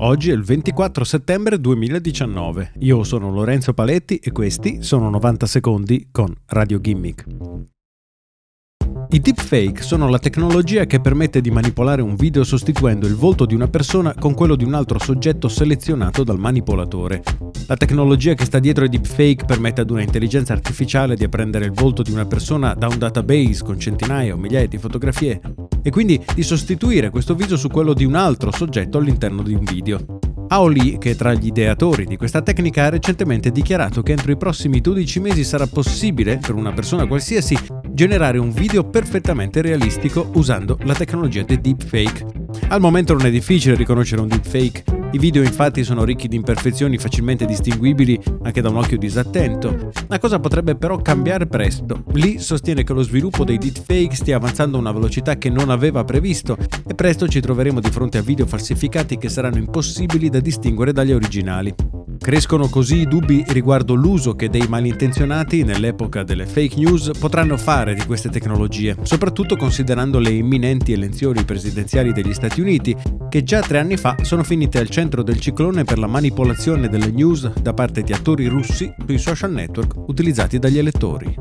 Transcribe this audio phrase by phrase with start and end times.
[0.00, 2.74] Oggi è il 24 settembre 2019.
[2.78, 7.24] Io sono Lorenzo Paletti e questi sono 90 secondi con Radio Gimmick.
[9.10, 13.56] I deepfake sono la tecnologia che permette di manipolare un video sostituendo il volto di
[13.56, 17.22] una persona con quello di un altro soggetto selezionato dal manipolatore.
[17.66, 21.72] La tecnologia che sta dietro ai deepfake permette ad una intelligenza artificiale di apprendere il
[21.72, 25.40] volto di una persona da un database con centinaia o migliaia di fotografie
[25.88, 29.64] e quindi di sostituire questo viso su quello di un altro soggetto all'interno di un
[29.64, 30.18] video.
[30.48, 34.36] Aoli, che è tra gli ideatori di questa tecnica, ha recentemente dichiarato che entro i
[34.36, 37.56] prossimi 12 mesi sarà possibile per una persona qualsiasi
[37.90, 42.26] generare un video perfettamente realistico usando la tecnologia del deepfake.
[42.68, 46.98] Al momento non è difficile riconoscere un deepfake i video infatti sono ricchi di imperfezioni
[46.98, 49.90] facilmente distinguibili anche da un occhio disattento.
[50.06, 52.04] La cosa potrebbe però cambiare presto.
[52.12, 56.04] Lee sostiene che lo sviluppo dei deepfake stia avanzando a una velocità che non aveva
[56.04, 60.92] previsto e presto ci troveremo di fronte a video falsificati che saranno impossibili da distinguere
[60.92, 61.74] dagli originali.
[62.28, 67.94] Crescono così i dubbi riguardo l'uso che dei malintenzionati nell'epoca delle fake news potranno fare
[67.94, 72.94] di queste tecnologie, soprattutto considerando le imminenti elezioni presidenziali degli Stati Uniti,
[73.30, 77.10] che già tre anni fa sono finite al centro del ciclone per la manipolazione delle
[77.10, 81.34] news da parte di attori russi sui social network utilizzati dagli elettori.